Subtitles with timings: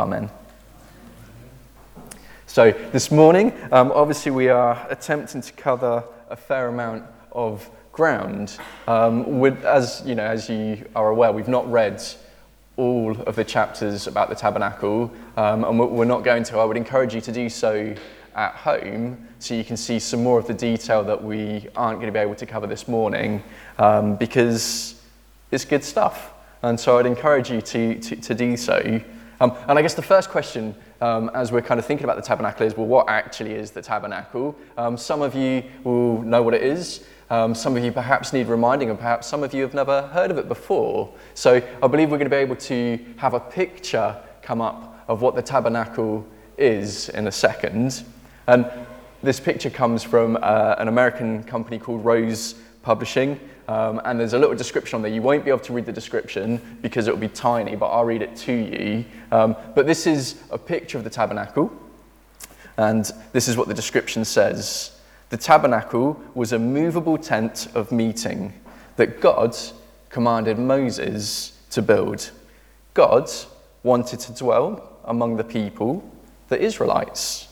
[0.00, 0.30] Amen.
[2.46, 8.56] So, this morning, um, obviously, we are attempting to cover a fair amount of ground.
[8.88, 12.02] Um, with, as, you know, as you are aware, we've not read
[12.78, 16.56] all of the chapters about the tabernacle, um, and we're not going to.
[16.56, 17.94] I would encourage you to do so
[18.34, 22.06] at home so you can see some more of the detail that we aren't going
[22.06, 23.42] to be able to cover this morning
[23.78, 24.98] um, because
[25.50, 26.32] it's good stuff.
[26.62, 29.02] And so I'd encourage you to, to, to do so.
[29.40, 32.22] Um, and I guess the first question, um, as we're kind of thinking about the
[32.22, 34.54] tabernacle, is well, what actually is the tabernacle?
[34.76, 37.04] Um, some of you will know what it is.
[37.30, 40.30] Um, some of you perhaps need reminding, and perhaps some of you have never heard
[40.30, 41.12] of it before.
[41.34, 45.22] So I believe we're going to be able to have a picture come up of
[45.22, 46.26] what the tabernacle
[46.58, 48.04] is in a second.
[48.46, 48.70] And
[49.22, 53.38] this picture comes from uh, an American company called Rose Publishing.
[53.68, 55.12] Um, and there's a little description on there.
[55.12, 58.04] You won't be able to read the description because it will be tiny, but I'll
[58.04, 59.04] read it to you.
[59.30, 61.72] Um, but this is a picture of the tabernacle.
[62.76, 68.54] And this is what the description says The tabernacle was a movable tent of meeting
[68.96, 69.56] that God
[70.08, 72.30] commanded Moses to build.
[72.94, 73.30] God
[73.82, 76.02] wanted to dwell among the people,
[76.48, 77.48] the Israelites.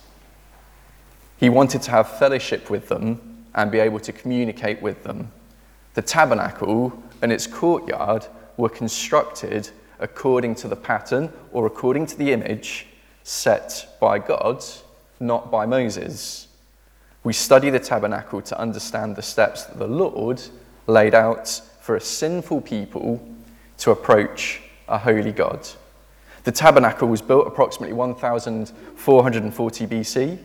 [1.36, 5.30] He wanted to have fellowship with them and be able to communicate with them.
[5.94, 8.24] The tabernacle and its courtyard
[8.56, 12.86] were constructed according to the pattern or according to the image
[13.24, 14.64] set by God,
[15.18, 16.46] not by Moses.
[17.24, 20.40] We study the tabernacle to understand the steps that the Lord
[20.86, 21.48] laid out
[21.80, 23.20] for a sinful people
[23.78, 25.66] to approach a holy God.
[26.44, 30.38] The tabernacle was built approximately 1440 BC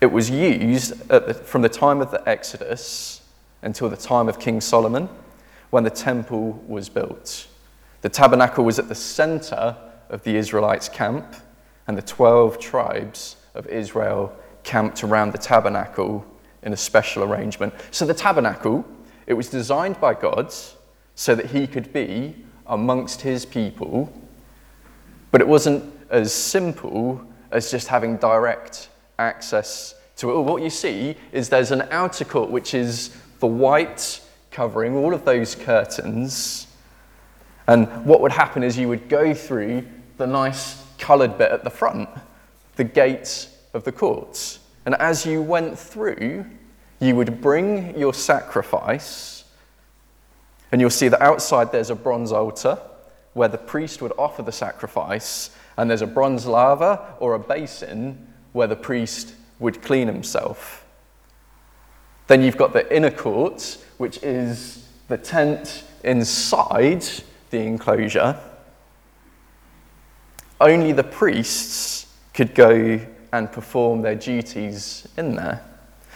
[0.00, 3.22] it was used the, from the time of the Exodus
[3.62, 5.08] until the time of King Solomon
[5.70, 7.46] when the temple was built.
[8.02, 9.76] The tabernacle was at the center
[10.08, 11.36] of the Israelites' camp,
[11.86, 16.26] and the 12 tribes of Israel camped around the tabernacle
[16.62, 17.74] in a special arrangement.
[17.90, 18.84] So the tabernacle,
[19.26, 20.52] it was designed by God
[21.14, 24.12] so that he could be amongst his people,
[25.30, 28.89] but it wasn't as simple as just having direct
[29.20, 30.42] access to it.
[30.42, 34.20] What you see is there's an outer court, which is the white
[34.50, 36.66] covering all of those curtains.
[37.66, 39.86] And what would happen is you would go through
[40.16, 42.08] the nice coloured bit at the front,
[42.76, 44.58] the gates of the courts.
[44.84, 46.46] And as you went through,
[46.98, 49.44] you would bring your sacrifice,
[50.72, 52.78] and you'll see that outside there's a bronze altar
[53.32, 58.26] where the priest would offer the sacrifice, and there's a bronze laver or a basin
[58.52, 60.86] where the priest would clean himself.
[62.26, 67.04] Then you've got the inner court, which is the tent inside
[67.50, 68.38] the enclosure.
[70.60, 73.00] Only the priests could go
[73.32, 75.64] and perform their duties in there.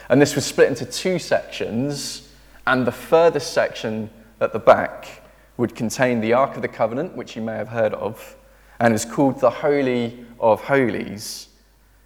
[0.08, 2.28] And this was split into two sections,
[2.66, 5.22] and the furthest section at the back
[5.56, 8.36] would contain the Ark of the Covenant, which you may have heard of,
[8.80, 11.48] and is called the Holy of Holies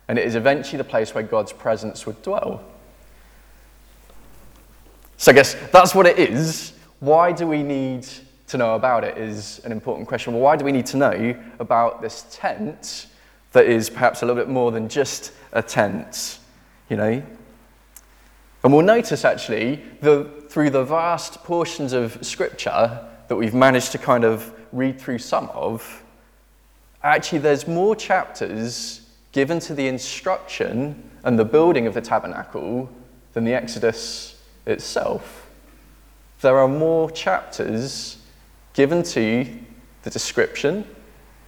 [0.09, 2.65] and it is eventually the place where God's presence would dwell.
[5.17, 6.73] So I guess that's what it is.
[7.01, 8.07] Why do we need
[8.49, 10.33] to know about it is an important question.
[10.33, 13.07] Well, why do we need to know about this tent
[13.53, 16.39] that is perhaps a little bit more than just a tent?
[16.89, 17.23] You know?
[18.65, 23.99] And we'll notice actually the, through the vast portions of scripture that we've managed to
[23.99, 26.03] kind of read through some of,
[27.03, 29.03] actually there's more chapters
[29.39, 32.91] given to the instruction and the building of the tabernacle
[33.35, 35.49] than the Exodus itself.
[36.41, 38.17] There are more chapters
[38.73, 39.47] given to
[40.03, 40.85] the description,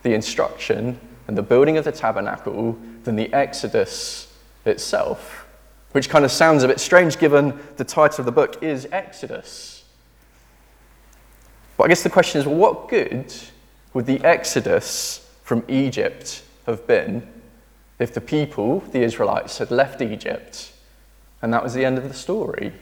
[0.04, 4.32] the instruction, and the building of the tabernacle than the Exodus
[4.64, 5.44] itself,
[5.90, 9.82] which kind of sounds a bit strange given the title of the book is Exodus.
[11.76, 13.34] But I guess the question is well, what good
[13.94, 17.26] would the Exodus from Egypt have been
[18.00, 20.72] if the people, the Israelites, had left Egypt
[21.42, 22.72] and that was the end of the story.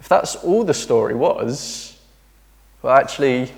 [0.00, 1.98] If that's all the story was,
[2.82, 3.52] well, actually,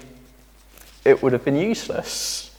[1.05, 2.55] it would have been useless.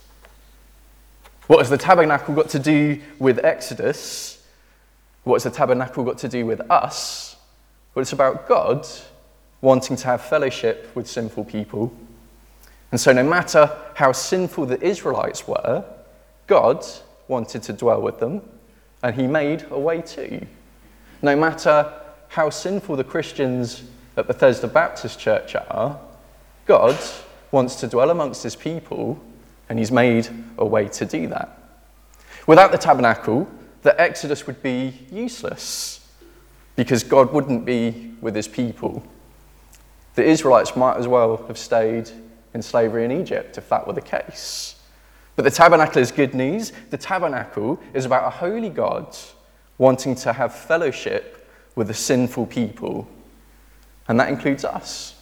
[1.46, 4.44] What has the tabernacle got to do with Exodus?
[5.24, 7.36] What has the tabernacle got to do with us?
[7.94, 8.86] Well, it's about God
[9.60, 11.92] wanting to have fellowship with sinful people.
[12.90, 15.84] And so, no matter how sinful the Israelites were,
[16.46, 16.84] God
[17.28, 18.42] wanted to dwell with them,
[19.02, 20.46] and he made a way too.
[21.22, 21.92] No matter
[22.28, 23.82] how sinful the Christians
[24.16, 25.98] at Bethesda Baptist Church are,
[26.66, 26.98] God
[27.50, 29.22] wants to dwell amongst his people,
[29.68, 30.28] and he's made
[30.58, 31.58] a way to do that.
[32.46, 33.48] Without the tabernacle,
[33.82, 36.08] the Exodus would be useless
[36.76, 39.02] because God wouldn't be with his people.
[40.14, 42.10] The Israelites might as well have stayed
[42.54, 44.76] in slavery in Egypt if that were the case.
[45.36, 46.72] But the tabernacle is good news.
[46.90, 49.16] The tabernacle is about a holy God
[49.78, 53.08] wanting to have fellowship with a sinful people,
[54.08, 55.14] and that includes us.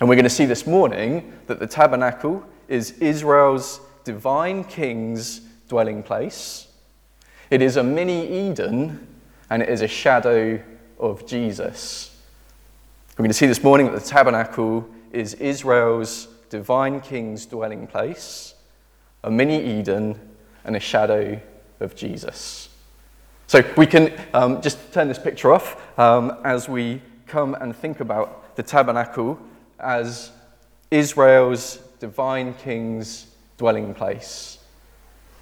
[0.00, 6.02] And we're going to see this morning that the tabernacle is Israel's divine king's dwelling
[6.02, 6.66] place.
[7.50, 9.06] It is a mini Eden,
[9.50, 10.60] and it is a shadow
[10.98, 12.10] of Jesus.
[13.12, 18.53] We're going to see this morning that the tabernacle is Israel's divine king's dwelling place,
[19.24, 20.18] a mini Eden,
[20.64, 21.40] and a shadow
[21.80, 22.68] of Jesus.
[23.46, 28.00] So we can um, just turn this picture off um, as we come and think
[28.00, 29.38] about the tabernacle
[29.78, 30.30] as
[30.90, 33.26] Israel's divine king's
[33.58, 34.58] dwelling place.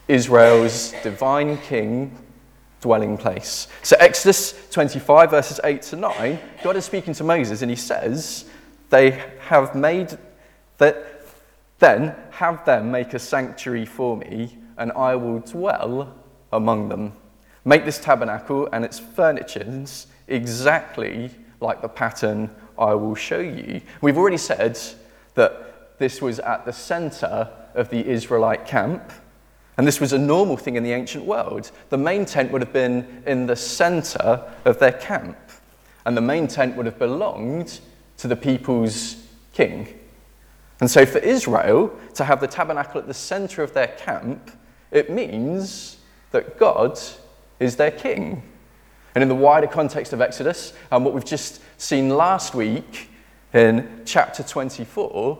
[0.08, 2.16] Israel's divine king
[2.80, 3.68] dwelling place.
[3.82, 8.44] So, Exodus 25, verses 8 to 9, God is speaking to Moses and he says,
[8.90, 10.18] They have made
[10.78, 11.21] that,
[11.82, 16.14] then have them make a sanctuary for me, and I will dwell
[16.52, 17.12] among them.
[17.64, 21.30] Make this tabernacle and its furnitures exactly
[21.60, 23.80] like the pattern I will show you.
[24.00, 24.78] We've already said
[25.34, 29.12] that this was at the center of the Israelite camp.
[29.76, 31.70] And this was a normal thing in the ancient world.
[31.88, 35.38] The main tent would have been in the center of their camp,
[36.04, 37.80] and the main tent would have belonged
[38.18, 39.16] to the people's
[39.52, 39.88] king.
[40.82, 44.50] And so, for Israel to have the tabernacle at the center of their camp,
[44.90, 45.98] it means
[46.32, 46.98] that God
[47.60, 48.42] is their king.
[49.14, 53.10] And in the wider context of Exodus, and what we've just seen last week
[53.54, 55.38] in chapter 24,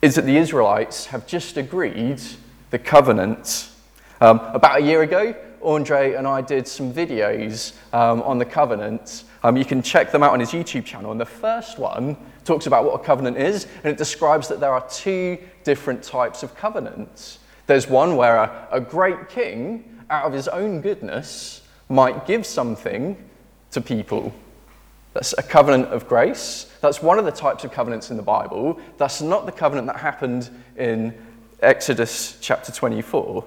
[0.00, 2.22] is that the Israelites have just agreed
[2.70, 3.68] the covenant.
[4.22, 9.24] Um, about a year ago, Andre and I did some videos um, on the covenant.
[9.42, 11.10] Um, you can check them out on his YouTube channel.
[11.10, 12.16] And the first one
[12.46, 16.42] talks about what a covenant is, and it describes that there are two different types
[16.42, 17.40] of covenants.
[17.66, 23.16] There's one where a, a great king out of his own goodness, might give something
[23.70, 24.32] to people.
[25.14, 26.70] That's a covenant of grace.
[26.80, 28.78] That's one of the types of covenants in the Bible.
[28.98, 31.14] That's not the covenant that happened in
[31.60, 33.44] Exodus chapter 24.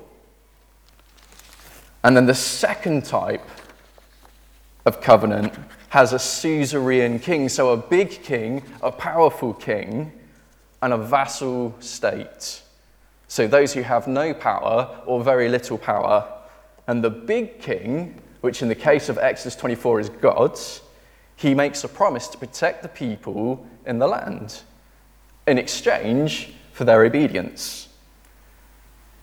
[2.04, 3.48] And then the second type
[4.86, 5.54] of covenant
[5.89, 10.12] has a suzerain king, so a big king, a powerful king,
[10.81, 12.62] and a vassal state.
[13.27, 16.27] So those who have no power or very little power
[16.88, 20.59] and the big king, which in the case of Exodus 24 is God,
[21.36, 24.62] he makes a promise to protect the people in the land
[25.47, 27.89] in exchange for their obedience.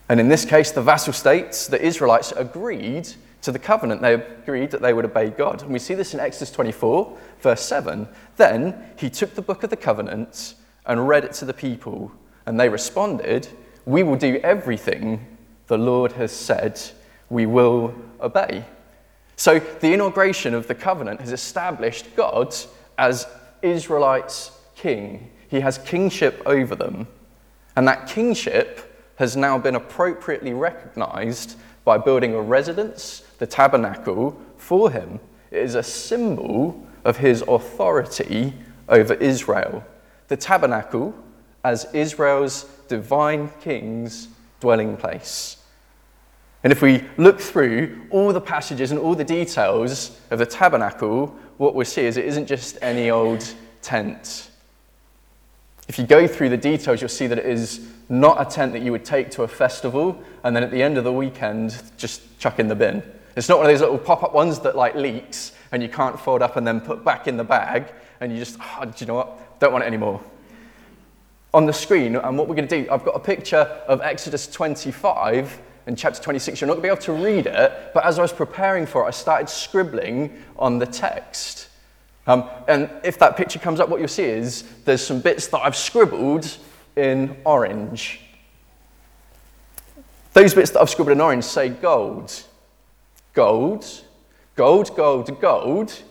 [0.09, 3.09] And in this case, the vassal states, the Israelites, agreed
[3.41, 4.01] to the covenant.
[4.01, 5.61] They agreed that they would obey God.
[5.61, 8.07] And we see this in Exodus 24, verse 7.
[8.35, 10.55] Then he took the book of the covenant
[10.85, 12.11] and read it to the people,
[12.45, 13.47] and they responded,
[13.85, 15.25] We will do everything
[15.67, 16.79] the Lord has said
[17.29, 18.65] we will obey.
[19.35, 22.55] So the inauguration of the covenant has established God
[22.97, 23.27] as
[23.61, 25.29] Israelites' king.
[25.49, 27.07] He has kingship over them.
[27.75, 34.91] And that kingship has now been appropriately recognized by building a residence, the tabernacle, for
[34.91, 35.19] him.
[35.51, 38.53] It is a symbol of his authority
[38.89, 39.83] over Israel.
[40.27, 41.13] The tabernacle
[41.63, 44.27] as Israel's divine king's
[44.59, 45.57] dwelling place.
[46.63, 51.27] And if we look through all the passages and all the details of the tabernacle,
[51.57, 54.49] what we'll see is it isn't just any old tent.
[55.87, 58.81] If you go through the details, you'll see that it is not a tent that
[58.81, 62.39] you would take to a festival and then at the end of the weekend just
[62.39, 63.03] chuck in the bin.
[63.37, 66.19] It's not one of those little pop up ones that like leaks and you can't
[66.19, 69.05] fold up and then put back in the bag and you just, oh, do you
[69.05, 69.59] know what?
[69.59, 70.19] Don't want it anymore.
[71.53, 74.47] On the screen, and what we're going to do, I've got a picture of Exodus
[74.47, 76.59] 25 in chapter 26.
[76.59, 79.03] You're not going to be able to read it, but as I was preparing for
[79.03, 81.67] it, I started scribbling on the text.
[82.25, 85.59] Um, and if that picture comes up, what you'll see is there's some bits that
[85.59, 86.57] I've scribbled
[86.95, 88.19] in orange.
[90.33, 92.33] Those bits that I've scribbled in orange say gold.
[93.37, 93.85] Gold,
[94.55, 96.01] gold, gold, gold,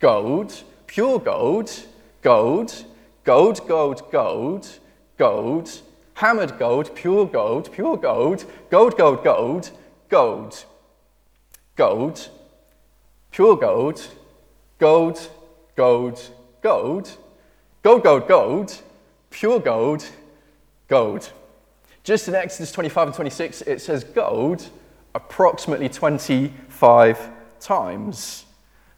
[0.00, 1.70] gold, pure gold,
[2.22, 2.84] gold,
[3.22, 4.68] gold, gold, gold,
[5.16, 5.80] gold,
[6.14, 9.70] hammered gold, pure gold, pure gold, gold, gold, gold,
[10.08, 10.64] gold,
[11.76, 12.30] gold,
[13.30, 14.08] pure gold,
[14.80, 15.30] gold,
[15.76, 16.20] gold,
[16.62, 17.10] gold,
[17.84, 18.82] gold, gold, gold,
[19.30, 20.04] pure gold,
[20.88, 21.30] gold.
[22.02, 24.68] Just in Exodus 25 and 26, it says gold
[25.16, 28.44] approximately 25 times.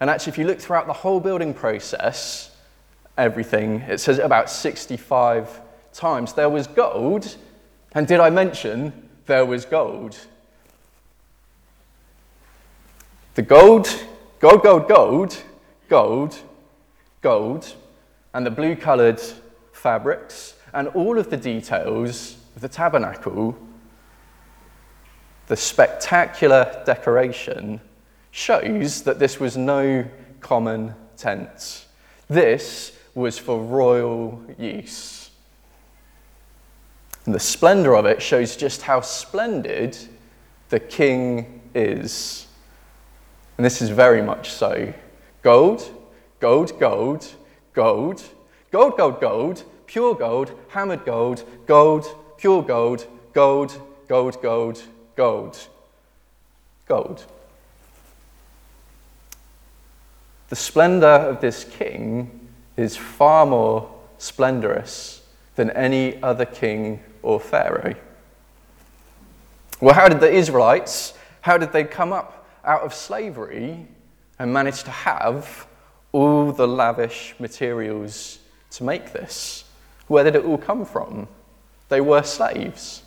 [0.01, 2.57] And actually, if you look throughout the whole building process,
[3.17, 5.61] everything, it says about 65
[5.93, 6.33] times.
[6.33, 7.37] There was gold,
[7.93, 10.19] and did I mention there was gold?
[13.37, 13.89] The gold,
[14.41, 15.43] gold, gold, gold,
[15.89, 16.37] gold,
[17.21, 17.75] gold,
[18.35, 19.21] and the blue coloured
[19.73, 23.57] fabrics, and all of the details of the tabernacle,
[25.49, 27.81] the spectacular decoration
[28.31, 30.05] shows that this was no
[30.41, 31.87] common tent.
[32.29, 35.31] This was for royal use.
[37.25, 39.97] And the splendour of it shows just how splendid
[40.69, 42.47] the king is.
[43.57, 44.93] And this is very much so.
[45.43, 45.91] Gold,
[46.41, 47.27] gold, gold,
[47.73, 48.23] gold,
[48.71, 54.83] gold, gold, gold, pure gold, hammered gold, gold, pure gold, gold, gold, gold,
[55.19, 55.59] gold,
[56.87, 57.25] gold.
[60.49, 65.21] The splendor of this king is far more splendorous
[65.57, 67.97] than any other king or pharaoh.
[69.81, 73.89] Well, how did the Israelites, how did they come up out of slavery
[74.39, 75.67] and manage to have
[76.13, 78.39] all the lavish materials
[78.71, 79.65] to make this?
[80.07, 81.27] Where did it all come from?
[81.89, 83.03] They were slaves.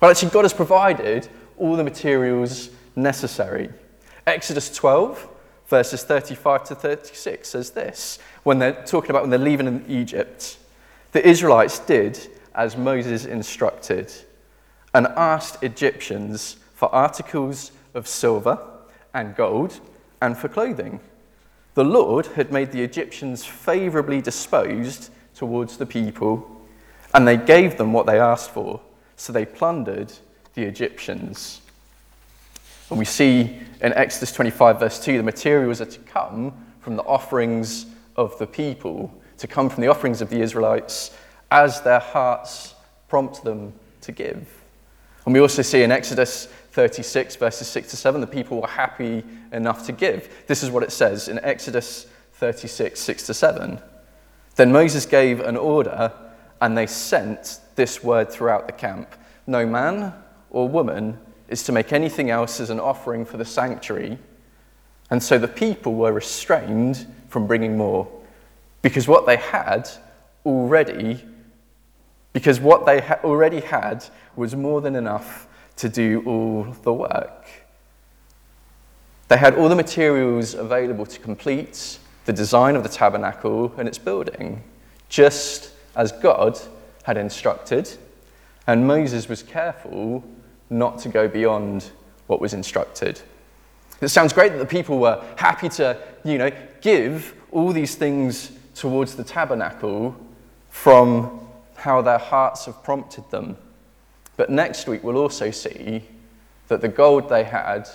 [0.00, 1.28] Well, actually, God has provided
[1.58, 3.70] all the materials necessary.
[4.26, 5.28] Exodus 12
[5.68, 10.56] verses 35 to 36 says this when they're talking about when they're leaving in Egypt.
[11.12, 12.18] The Israelites did
[12.54, 14.12] as Moses instructed
[14.94, 18.58] and asked Egyptians for articles of silver
[19.14, 19.80] and gold
[20.20, 21.00] and for clothing.
[21.74, 26.60] The Lord had made the Egyptians favorably disposed towards the people,
[27.14, 28.80] and they gave them what they asked for,
[29.16, 30.12] so they plundered
[30.58, 31.60] the Egyptians.
[32.90, 37.04] And we see in Exodus 25, verse 2, the materials are to come from the
[37.04, 37.86] offerings
[38.16, 41.16] of the people, to come from the offerings of the Israelites
[41.52, 42.74] as their hearts
[43.08, 44.48] prompt them to give.
[45.24, 49.22] And we also see in Exodus 36, verses 6 to 7, the people were happy
[49.52, 50.28] enough to give.
[50.48, 53.78] This is what it says in Exodus 36, 6 to 7.
[54.56, 56.12] Then Moses gave an order,
[56.60, 59.14] and they sent this word throughout the camp
[59.46, 60.14] No man
[60.50, 64.18] or woman is to make anything else as an offering for the sanctuary.
[65.10, 68.08] And so the people were restrained from bringing more
[68.82, 69.88] because what they had
[70.44, 71.24] already
[72.32, 74.04] because what they ha- already had
[74.36, 77.46] was more than enough to do all the work.
[79.28, 83.98] They had all the materials available to complete the design of the tabernacle and its
[83.98, 84.62] building,
[85.08, 86.58] just as God
[87.02, 87.90] had instructed,
[88.66, 90.22] and Moses was careful
[90.70, 91.90] not to go beyond
[92.26, 93.20] what was instructed.
[94.00, 98.52] It sounds great that the people were happy to, you know, give all these things
[98.74, 100.14] towards the tabernacle
[100.70, 101.40] from
[101.74, 103.56] how their hearts have prompted them.
[104.36, 106.04] But next week we'll also see
[106.68, 107.88] that the gold they had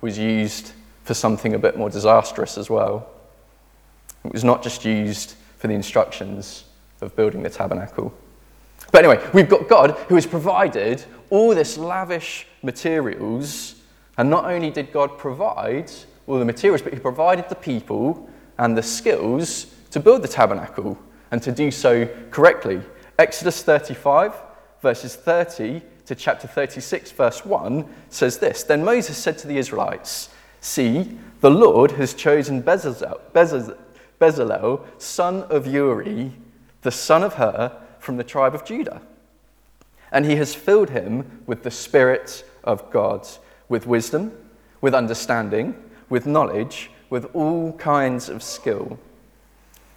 [0.00, 3.06] was used for something a bit more disastrous as well.
[4.24, 6.64] It was not just used for the instructions
[7.00, 8.14] of building the tabernacle.
[8.92, 13.76] But anyway, we've got God who has provided all this lavish materials.
[14.16, 15.90] And not only did God provide
[16.26, 20.98] all the materials, but He provided the people and the skills to build the tabernacle
[21.30, 22.80] and to do so correctly.
[23.18, 24.34] Exodus 35,
[24.80, 30.28] verses 30 to chapter 36, verse 1 says this Then Moses said to the Israelites,
[30.60, 33.20] See, the Lord has chosen Bezalel,
[34.20, 36.32] Bezalel, son of Uri,
[36.82, 37.72] the son of Hur,
[38.04, 39.00] from the tribe of Judah
[40.14, 43.26] and he has filled him with the Spirit of God,
[43.68, 44.32] with wisdom,
[44.80, 45.74] with understanding,
[46.08, 48.96] with knowledge, with all kinds of skill,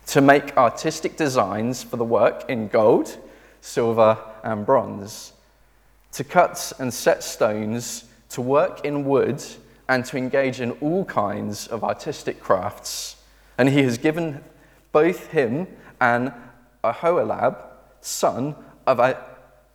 [0.08, 3.16] to make artistic designs for the work in gold,
[3.62, 5.34] silver, and bronze,
[6.14, 9.44] to cut and set stones, to work in wood,
[9.88, 13.18] and to engage in all kinds of artistic crafts.
[13.60, 14.44] And he has given
[14.92, 15.68] both him
[16.02, 16.34] and
[16.84, 17.68] Aholiab,
[18.01, 19.00] son of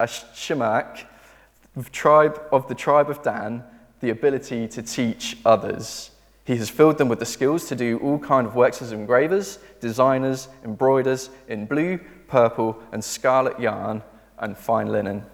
[0.01, 1.05] Ahisamach,
[1.91, 3.65] tribe of the tribe of Dan,
[4.01, 6.11] the ability to teach others.
[6.45, 9.59] He has filled them with the skills to do all kind of works as engravers,
[9.81, 14.03] designers, embroiders in blue, purple, and scarlet yarn
[14.39, 15.25] and fine linen.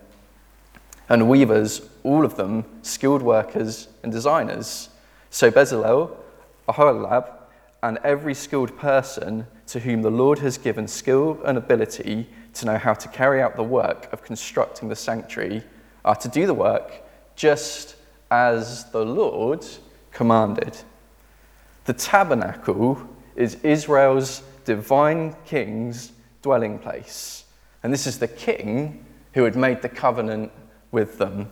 [1.08, 4.90] And weavers, all of them skilled workers and designers.
[5.30, 6.14] So Bezalel,
[6.68, 7.32] Aholiab,
[7.82, 12.78] and every skilled person to whom the Lord has given skill and ability to know
[12.78, 15.62] how to carry out the work of constructing the sanctuary
[16.04, 17.02] are to do the work
[17.36, 17.96] just
[18.30, 19.64] as the Lord
[20.10, 20.76] commanded.
[21.84, 23.00] The tabernacle
[23.36, 26.12] is Israel's divine king's
[26.42, 27.44] dwelling place.
[27.82, 30.50] And this is the king who had made the covenant
[30.90, 31.48] with them.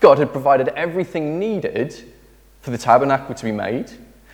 [0.00, 1.94] God had provided everything needed
[2.60, 3.90] for the tabernacle to be made,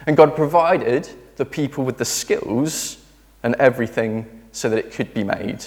[0.06, 2.98] and God provided the people with the skills
[3.42, 5.64] and everything so that it could be made.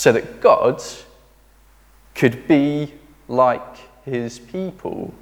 [0.00, 0.82] So that God
[2.14, 2.94] could be
[3.28, 3.76] like
[4.06, 5.12] his people,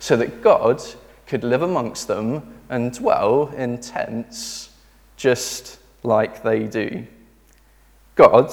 [0.00, 0.82] so that God
[1.28, 4.70] could live amongst them and dwell in tents
[5.16, 7.06] just like they do.
[8.16, 8.52] God,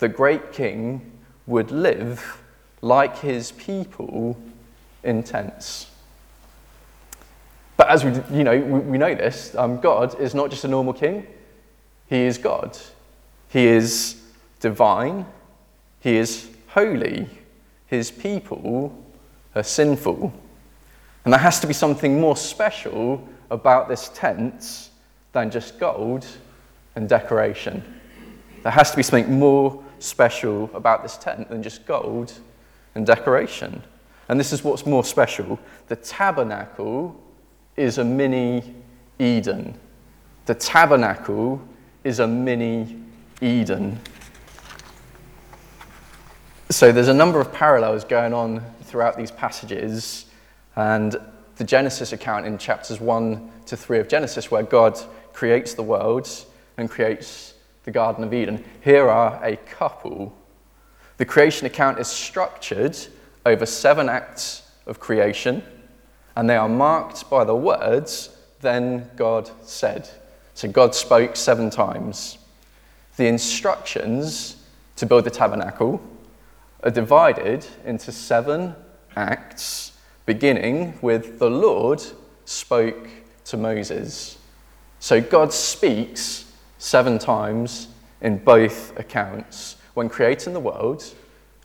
[0.00, 1.12] the great king,
[1.46, 2.42] would live
[2.82, 4.36] like his people
[5.04, 5.92] in tents.
[7.76, 10.92] But as we, you know, we, know this, um, God is not just a normal
[10.92, 11.24] king,
[12.08, 12.76] he is God.
[13.48, 14.24] He is
[14.60, 15.26] divine,
[16.00, 17.28] he is holy,
[17.86, 18.96] his people
[19.54, 20.32] are sinful.
[21.24, 24.90] And there has to be something more special about this tent
[25.32, 26.26] than just gold
[26.96, 27.82] and decoration.
[28.62, 32.32] There has to be something more special about this tent than just gold
[32.94, 33.82] and decoration.
[34.28, 35.58] And this is what's more special.
[35.88, 37.18] The tabernacle
[37.76, 38.74] is a mini
[39.18, 39.78] Eden.
[40.46, 41.60] The tabernacle
[42.04, 42.96] is a mini
[43.40, 43.98] Eden.
[46.70, 50.26] So there's a number of parallels going on throughout these passages,
[50.76, 51.16] and
[51.56, 55.00] the Genesis account in chapters 1 to 3 of Genesis, where God
[55.32, 56.28] creates the world
[56.76, 58.62] and creates the Garden of Eden.
[58.82, 60.36] Here are a couple.
[61.16, 62.98] The creation account is structured
[63.46, 65.62] over seven acts of creation,
[66.36, 68.28] and they are marked by the words,
[68.60, 70.10] Then God said.
[70.52, 72.36] So God spoke seven times.
[73.16, 74.56] The instructions
[74.96, 76.02] to build the tabernacle
[76.82, 78.74] are divided into seven
[79.16, 79.92] acts,
[80.26, 82.02] beginning with the Lord
[82.44, 83.08] spoke
[83.44, 84.38] to Moses.
[85.00, 87.88] So God speaks seven times
[88.20, 91.04] in both accounts when creating the world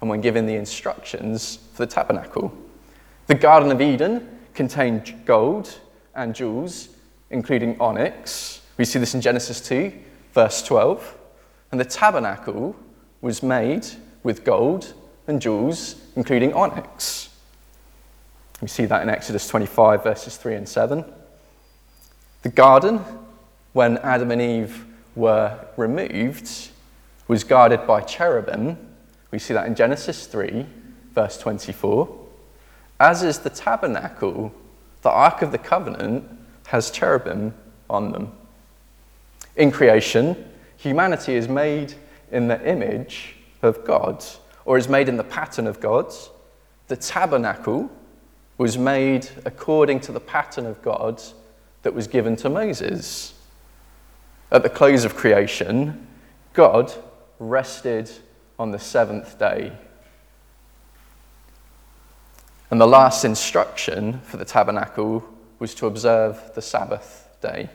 [0.01, 2.51] and when giving the instructions for the tabernacle.
[3.27, 5.79] The Garden of Eden contained gold
[6.15, 6.89] and jewels,
[7.29, 8.61] including onyx.
[8.77, 9.93] We see this in Genesis 2,
[10.33, 11.17] verse 12.
[11.71, 12.75] And the tabernacle
[13.21, 13.87] was made
[14.23, 14.93] with gold
[15.27, 17.29] and jewels, including onyx.
[18.61, 21.03] We see that in Exodus 25, verses 3 and 7.
[22.43, 23.01] The garden,
[23.73, 26.69] when Adam and Eve were removed,
[27.27, 28.77] was guarded by cherubim.
[29.31, 30.65] We see that in Genesis 3,
[31.13, 32.19] verse 24.
[32.99, 34.53] As is the tabernacle,
[35.01, 36.23] the Ark of the Covenant
[36.67, 37.53] has cherubim
[37.89, 38.31] on them.
[39.55, 41.93] In creation, humanity is made
[42.31, 44.23] in the image of God
[44.65, 46.29] or is made in the pattern of God's,
[46.87, 47.89] The tabernacle
[48.57, 51.21] was made according to the pattern of God
[51.81, 53.33] that was given to Moses.
[54.51, 56.07] At the close of creation,
[56.53, 56.93] God
[57.39, 58.11] rested
[58.59, 59.73] on the seventh day.
[62.69, 65.23] And the last instruction for the tabernacle
[65.59, 67.69] was to observe the Sabbath day.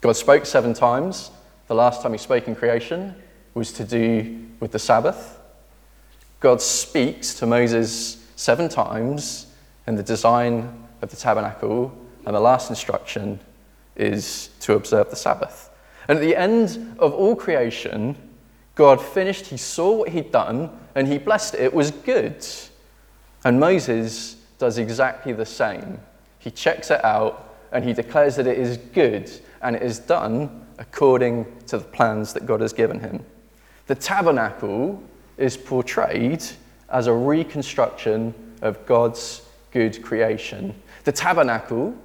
[0.00, 1.30] God spoke seven times.
[1.66, 3.14] The last time he spoke in creation
[3.54, 5.33] was to do with the Sabbath.
[6.44, 9.46] God speaks to Moses seven times
[9.86, 11.90] in the design of the tabernacle,
[12.26, 13.40] and the last instruction
[13.96, 15.70] is to observe the Sabbath.
[16.06, 18.14] And at the end of all creation,
[18.74, 21.62] God finished, he saw what he'd done, and he blessed it.
[21.62, 22.46] It was good.
[23.42, 25.98] And Moses does exactly the same.
[26.40, 29.30] He checks it out and he declares that it is good
[29.62, 33.24] and it is done according to the plans that God has given him.
[33.86, 35.02] The tabernacle
[35.36, 36.42] is portrayed
[36.88, 39.42] as a reconstruction of God's
[39.72, 40.74] good creation.
[41.04, 41.96] The tabernacle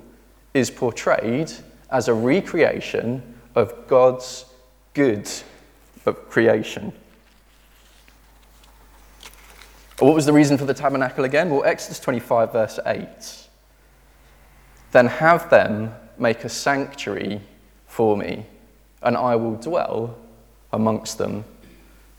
[0.53, 1.51] is portrayed
[1.91, 3.21] as a recreation
[3.55, 4.45] of God's
[4.93, 5.29] good
[6.29, 6.91] creation.
[9.99, 11.49] What was the reason for the tabernacle again?
[11.49, 13.07] Well, Exodus 25, verse 8.
[14.91, 17.41] Then have them make a sanctuary
[17.85, 18.45] for me,
[19.03, 20.17] and I will dwell
[20.71, 21.43] amongst them.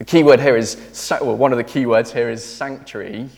[0.01, 0.79] The key word here is,
[1.21, 3.29] well, one of the key words here is sanctuary.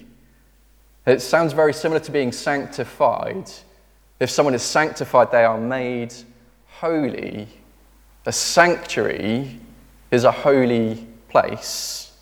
[1.05, 3.51] It sounds very similar to being sanctified.
[4.21, 6.15] If someone is sanctified, they are made
[6.69, 7.49] holy.
[8.27, 9.59] A sanctuary
[10.13, 12.13] is a holy place,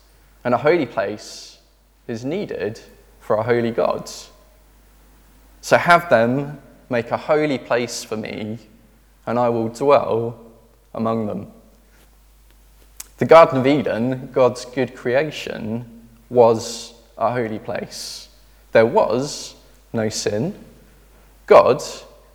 [0.43, 1.59] and a holy place
[2.07, 2.81] is needed
[3.19, 4.09] for a holy God.
[5.61, 8.57] So have them make a holy place for me,
[9.27, 10.39] and I will dwell
[10.95, 11.51] among them.
[13.21, 18.29] The Garden of Eden, God's good creation, was a holy place.
[18.71, 19.53] There was
[19.93, 20.55] no sin.
[21.45, 21.83] God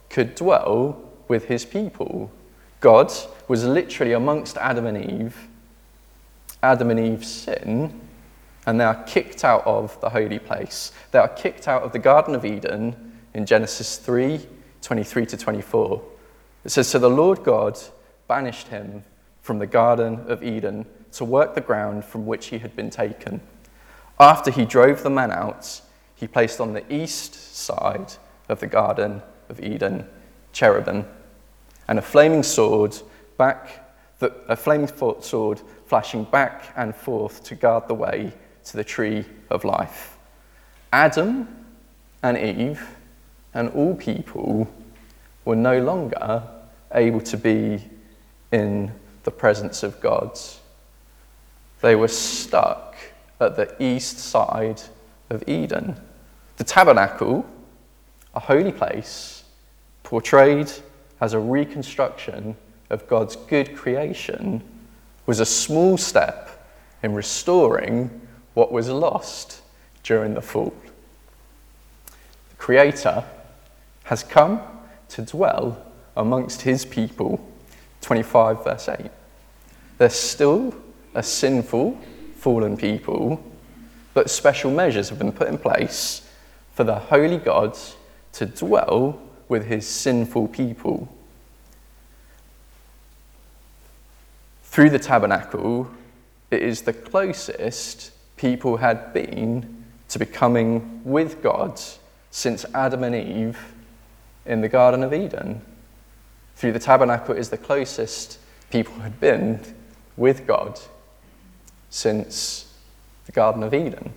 [0.08, 2.30] could dwell with his people.
[2.78, 3.12] God
[3.48, 5.48] was literally amongst Adam and Eve.
[6.62, 8.00] Adam and Eve sin,
[8.64, 10.92] and they are kicked out of the holy place.
[11.10, 14.40] They are kicked out of the Garden of Eden in Genesis 3
[14.82, 16.02] 23 to 24.
[16.64, 17.76] It says, So the Lord God
[18.28, 19.02] banished him
[19.46, 23.40] from the Garden of Eden to work the ground from which he had been taken.
[24.18, 25.80] After he drove the men out,
[26.16, 28.14] he placed on the east side
[28.48, 30.04] of the Garden of Eden
[30.52, 31.06] cherubim
[31.86, 32.96] and a flaming sword
[33.38, 33.84] back
[34.18, 34.88] the, a flaming
[35.20, 38.32] sword flashing back and forth to guard the way
[38.64, 40.16] to the tree of life.
[40.92, 41.46] Adam
[42.22, 42.84] and Eve
[43.54, 44.68] and all people
[45.44, 46.42] were no longer
[46.92, 47.84] able to be
[48.50, 48.90] in
[49.26, 50.38] the presence of God.
[51.82, 52.94] They were stuck
[53.40, 54.80] at the east side
[55.28, 56.00] of Eden.
[56.58, 57.44] The tabernacle,
[58.34, 59.42] a holy place,
[60.04, 60.70] portrayed
[61.20, 62.54] as a reconstruction
[62.88, 64.62] of God's good creation,
[65.26, 66.64] was a small step
[67.02, 69.60] in restoring what was lost
[70.04, 70.72] during the fall.
[72.50, 73.24] The Creator
[74.04, 74.62] has come
[75.08, 75.84] to dwell
[76.16, 77.44] amongst his people.
[78.02, 79.10] 25, verse 8.
[79.98, 80.74] There's still
[81.14, 81.98] a sinful,
[82.36, 83.42] fallen people,
[84.12, 86.28] but special measures have been put in place
[86.74, 87.76] for the holy God
[88.32, 91.08] to dwell with his sinful people.
[94.64, 95.90] Through the tabernacle,
[96.50, 101.80] it is the closest people had been to becoming with God
[102.30, 103.58] since Adam and Eve
[104.44, 105.62] in the Garden of Eden.
[106.56, 108.38] Through the tabernacle is the closest
[108.70, 109.60] people had been
[110.16, 110.80] with God
[111.90, 112.72] since
[113.26, 114.12] the Garden of Eden.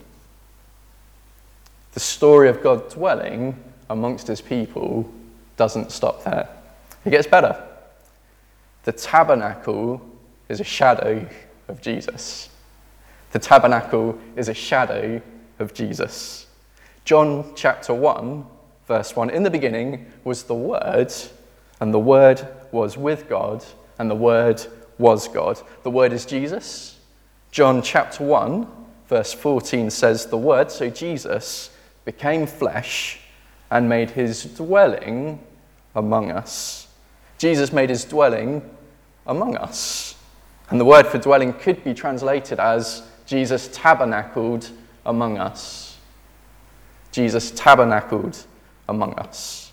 [1.93, 5.11] The story of God dwelling amongst his people
[5.57, 6.47] doesn't stop there.
[7.05, 7.61] It gets better.
[8.83, 10.01] The tabernacle
[10.47, 11.27] is a shadow
[11.67, 12.49] of Jesus.
[13.31, 15.21] The tabernacle is a shadow
[15.59, 16.47] of Jesus.
[17.05, 18.45] John chapter 1,
[18.87, 21.13] verse 1 In the beginning was the Word,
[21.79, 23.63] and the Word was with God,
[23.97, 24.65] and the Word
[24.99, 25.59] was God.
[25.81, 26.99] The Word is Jesus.
[27.49, 28.67] John chapter 1,
[29.07, 31.71] verse 14 says, The Word, so Jesus,
[32.05, 33.19] became flesh
[33.71, 35.39] and made his dwelling
[35.95, 36.87] among us.
[37.37, 38.61] Jesus made his dwelling
[39.25, 40.15] among us.
[40.69, 44.69] And the word for dwelling could be translated as Jesus tabernacled
[45.05, 45.97] among us.
[47.11, 48.45] Jesus tabernacled
[48.87, 49.71] among us.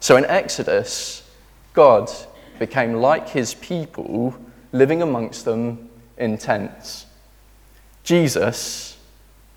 [0.00, 1.28] So in Exodus,
[1.72, 2.10] God
[2.58, 4.34] became like his people,
[4.72, 7.06] living amongst them in tents.
[8.02, 8.96] Jesus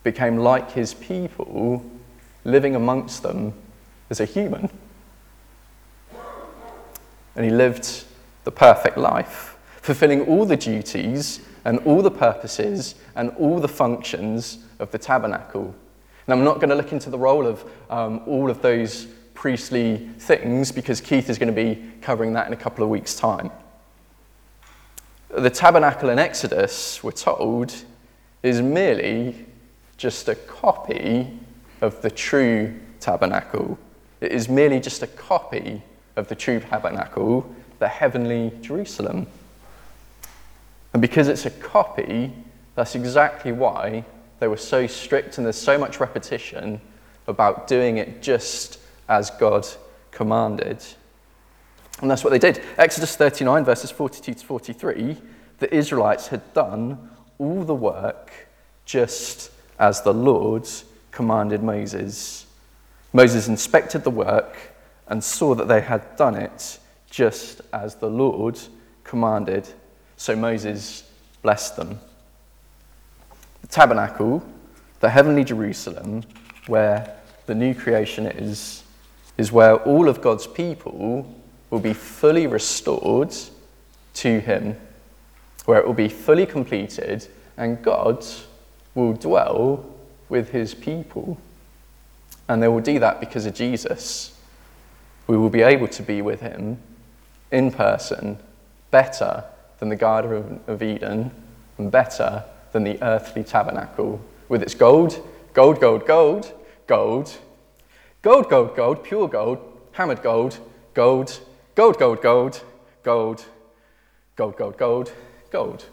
[0.04, 1.86] became like his people,
[2.44, 3.54] living amongst them
[4.10, 4.70] as a human.
[7.36, 8.06] And he lived
[8.44, 14.60] the perfect life fulfilling all the duties and all the purposes and all the functions
[14.80, 15.74] of the tabernacle.
[16.28, 20.10] And I'm not going to look into the role of um, all of those priestly
[20.20, 23.50] things because Keith is going to be covering that in a couple of weeks' time.
[25.34, 27.74] The tabernacle in Exodus, we're told,
[28.44, 29.46] is merely
[29.96, 31.40] just a copy
[31.80, 33.80] of the true tabernacle.
[34.20, 35.84] It is merely just a copy
[36.18, 39.26] of the true tabernacle, the heavenly Jerusalem.
[40.92, 42.34] And because it's a copy,
[42.76, 44.04] that's exactly why
[44.40, 46.82] they were so strict and there's so much repetition
[47.28, 49.66] about doing it just as God
[50.12, 50.84] commanded.
[52.02, 52.62] And that's what they did.
[52.78, 55.18] Exodus 39, verses 42 to 43,
[55.60, 58.32] the Israelites had done all the work
[58.86, 60.68] just as the Lord
[61.12, 62.48] commanded Moses.
[63.14, 64.58] Moses inspected the work
[65.08, 68.60] and saw that they had done it just as the Lord
[69.04, 69.68] commanded
[70.22, 71.04] so Moses
[71.42, 72.00] blessed them.
[73.62, 74.44] The tabernacle,
[75.00, 76.24] the heavenly Jerusalem,
[76.68, 77.16] where
[77.48, 78.84] the new creation is,
[79.38, 81.26] is where all of God's people
[81.72, 83.34] will be fully restored
[84.14, 84.76] to Him,
[85.66, 88.24] where it will be fully completed, and God
[88.94, 89.84] will dwell
[90.30, 91.40] with His people.
[92.48, 94.38] And they will do that because of Jesus.
[95.26, 96.78] We will be able to be with Him
[97.52, 98.38] in person
[98.92, 99.46] better
[99.80, 101.32] than the Garden of Eden
[101.78, 106.54] and better than the earthly tabernacle with its gold, gold, gold, gold,
[106.88, 107.38] gold,
[108.22, 109.58] gold, gold, gold, pure gold,
[109.94, 110.60] hammered gold,
[110.94, 111.40] gold,
[111.76, 112.64] gold, gold, gold,
[113.04, 113.46] gold,
[114.36, 115.12] gold, gold, gold,
[115.52, 115.86] gold.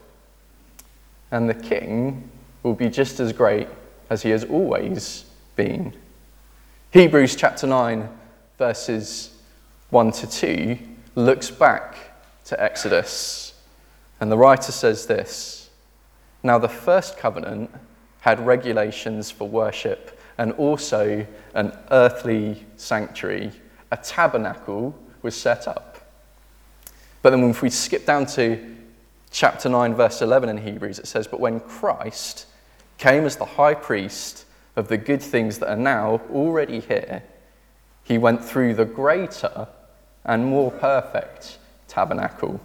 [1.30, 2.30] and the king
[2.62, 3.68] will be just as great
[4.10, 5.24] as he has always
[5.56, 5.94] been.
[6.90, 8.08] Hebrews chapter 9,
[8.56, 9.36] verses
[9.90, 10.78] 1 to 2,
[11.14, 11.96] looks back
[12.46, 13.54] to Exodus,
[14.20, 15.70] and the writer says this
[16.42, 17.70] Now, the first covenant
[18.20, 23.52] had regulations for worship and also an earthly sanctuary,
[23.92, 25.98] a tabernacle was set up.
[27.20, 28.76] But then, if we skip down to
[29.30, 32.46] chapter 9, verse 11 in Hebrews, it says, But when Christ
[32.96, 37.22] came as the high priest of the good things that are now already here,
[38.04, 39.68] he went through the greater
[40.24, 42.58] and more perfect tabernacle.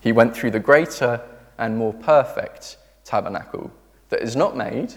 [0.00, 1.20] He went through the greater
[1.56, 3.70] and more perfect tabernacle
[4.08, 4.92] that is not made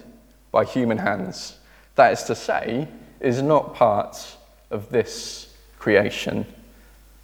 [0.51, 1.59] by human hands.
[1.93, 2.87] That is to say,
[3.19, 4.37] is not part
[4.71, 6.45] of this creation.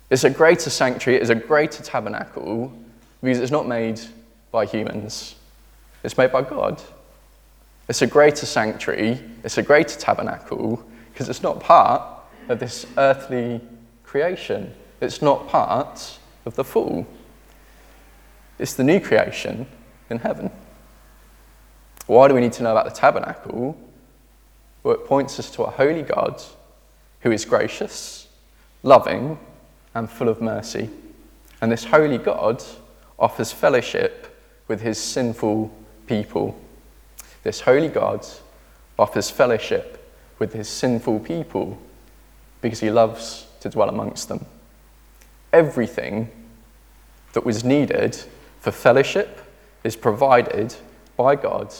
[0.09, 2.71] It's a greater sanctuary, it is a greater tabernacle
[3.21, 3.99] because it's not made
[4.51, 5.35] by humans,
[6.03, 6.81] it's made by God.
[7.87, 12.01] It's a greater sanctuary, it's a greater tabernacle because it's not part
[12.49, 13.61] of this earthly
[14.03, 14.73] creation.
[15.01, 17.05] It's not part of the fall.
[18.59, 19.67] It's the new creation
[20.09, 20.49] in heaven.
[22.07, 23.77] Why do we need to know about the tabernacle?
[24.83, 26.41] Well, it points us to a holy God
[27.21, 28.27] who is gracious,
[28.83, 29.39] loving,
[29.95, 30.89] and full of mercy.
[31.61, 32.63] And this holy God
[33.17, 35.73] offers fellowship with his sinful
[36.05, 36.59] people.
[37.43, 38.25] This holy God
[38.99, 41.77] offers fellowship with his sinful people
[42.61, 44.45] because he loves to dwell amongst them.
[45.53, 46.29] Everything
[47.33, 48.17] that was needed
[48.59, 49.41] for fellowship
[49.83, 50.75] is provided
[51.15, 51.73] by God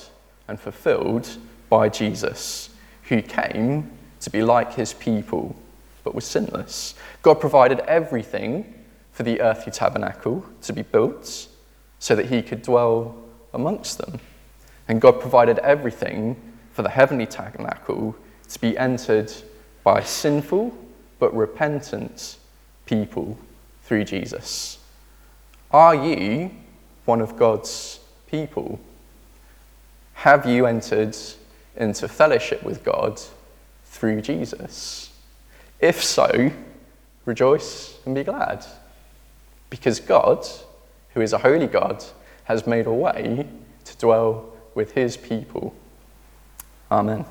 [0.48, 1.38] and fulfilled
[1.70, 2.70] by Jesus,
[3.04, 5.56] who came to be like his people
[6.06, 6.96] but was sinless.
[7.22, 11.48] God provided everything for the earthly tabernacle to be built
[12.00, 13.16] so that he could dwell
[13.54, 14.20] amongst them.
[14.88, 16.40] And God provided everything
[16.72, 18.16] for the heavenly tabernacle
[18.50, 19.34] to be entered
[19.84, 20.78] by sinful
[21.18, 22.38] but repentant
[22.86, 23.38] people
[23.84, 24.78] through Jesus.
[25.72, 26.52] Are you
[27.06, 28.80] one of God's people?
[30.14, 31.18] Have you entered
[31.76, 33.20] into fellowship with God
[33.86, 35.10] through Jesus?
[35.80, 36.52] If so,
[37.26, 38.66] rejoice and be glad.
[39.70, 40.46] Because God,
[41.14, 42.04] who is a holy God,
[42.46, 43.48] has made a way
[43.84, 45.74] to dwell with his people.
[46.92, 47.26] Amen.